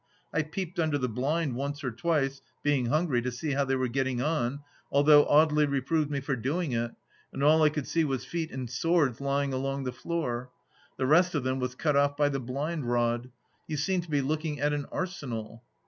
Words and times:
I 0.33 0.41
peeped 0.41 0.79
under 0.79 0.97
the 0.97 1.07
blind 1.07 1.53
once 1.55 1.83
or 1.83 1.91
twice, 1.91 2.41
being 2.63 2.87
hungry, 2.87 3.21
to 3.21 3.31
see 3.31 3.51
how 3.51 3.65
they 3.65 3.75
were 3.75 3.87
getting 3.87 4.19
on, 4.19 4.61
although 4.91 5.27
Audely 5.27 5.69
reproved 5.69 6.09
me 6.09 6.19
for 6.21 6.35
doing 6.35 6.71
it, 6.71 6.89
and 7.31 7.43
all 7.43 7.61
I 7.61 7.69
could 7.69 7.85
see 7.85 8.03
was 8.03 8.25
feet 8.25 8.49
and 8.49 8.67
swords 8.67 9.21
lying 9.21 9.53
along 9.53 9.83
the 9.83 9.91
floor. 9.91 10.49
The 10.97 11.05
rest 11.05 11.35
of 11.35 11.43
them 11.43 11.59
was 11.59 11.75
cut 11.75 11.95
off 11.95 12.17
by 12.17 12.29
the 12.29 12.39
blind 12.39 12.87
rod. 12.89 13.29
You 13.67 13.77
seem 13.77 14.01
to 14.01 14.09
be 14.09 14.21
looking 14.21 14.59
at 14.59 14.73
an 14.73 14.87
arsenal. 14.91 15.61